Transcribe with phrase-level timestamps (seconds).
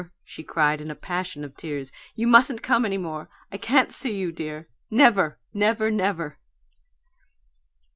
[0.23, 1.91] she cried, in a passion of tears.
[2.15, 3.29] "You mustn't come any more.
[3.51, 4.67] I can't see you, dear!
[4.89, 6.39] Never, never, never!"